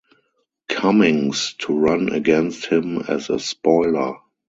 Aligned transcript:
Cummings 0.67 1.53
to 1.59 1.77
run 1.77 2.11
against 2.11 2.65
him 2.65 3.03
as 3.07 3.29
a 3.29 3.37
spoiler. 3.37 4.17